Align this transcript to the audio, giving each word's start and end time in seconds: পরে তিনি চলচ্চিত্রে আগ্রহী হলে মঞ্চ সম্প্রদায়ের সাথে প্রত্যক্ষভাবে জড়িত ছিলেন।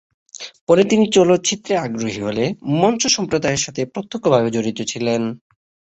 পরে 0.67 0.83
তিনি 0.85 1.05
চলচ্চিত্রে 1.11 1.73
আগ্রহী 1.77 2.19
হলে 2.21 2.45
মঞ্চ 2.81 3.01
সম্প্রদায়ের 3.07 3.63
সাথে 3.65 3.81
প্রত্যক্ষভাবে 3.93 4.49
জড়িত 4.51 4.79
ছিলেন। 4.91 5.21